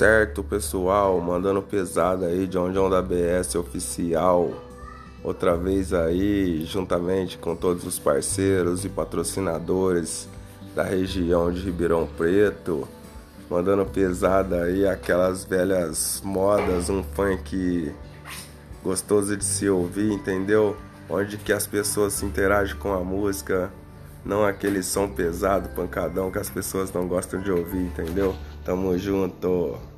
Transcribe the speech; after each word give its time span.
Certo, 0.00 0.42
pessoal, 0.42 1.20
mandando 1.20 1.60
pesada 1.60 2.24
aí 2.24 2.46
de 2.46 2.56
onde 2.56 2.78
da 2.88 3.02
BS 3.02 3.54
oficial. 3.54 4.50
Outra 5.22 5.58
vez 5.58 5.92
aí, 5.92 6.64
juntamente 6.64 7.36
com 7.36 7.54
todos 7.54 7.84
os 7.84 7.98
parceiros 7.98 8.82
e 8.86 8.88
patrocinadores 8.88 10.26
da 10.74 10.82
região 10.82 11.52
de 11.52 11.60
Ribeirão 11.60 12.08
Preto, 12.16 12.88
mandando 13.50 13.84
pesada 13.84 14.62
aí 14.62 14.86
aquelas 14.86 15.44
velhas 15.44 16.22
modas, 16.24 16.88
um 16.88 17.02
funk 17.02 17.94
gostoso 18.82 19.36
de 19.36 19.44
se 19.44 19.68
ouvir, 19.68 20.10
entendeu? 20.10 20.78
Onde 21.10 21.36
que 21.36 21.52
as 21.52 21.66
pessoas 21.66 22.14
se 22.14 22.24
interagem 22.24 22.74
com 22.76 22.94
a 22.94 23.04
música, 23.04 23.70
não 24.24 24.46
aquele 24.46 24.82
som 24.82 25.06
pesado, 25.10 25.68
pancadão 25.76 26.30
que 26.30 26.38
as 26.38 26.48
pessoas 26.48 26.90
não 26.90 27.06
gostam 27.06 27.38
de 27.42 27.52
ouvir, 27.52 27.82
entendeu? 27.82 28.34
Tamo 28.64 28.96
junto. 28.96 29.90